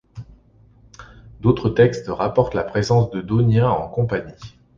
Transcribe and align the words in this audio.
D'autres 1.41 1.69
textes 1.69 2.07
rapportent 2.07 2.55
la 2.55 2.63
présence 2.63 3.11
de 3.11 3.21
Dauniens 3.21 3.69
en 3.69 3.87
Campanie. 3.87 4.57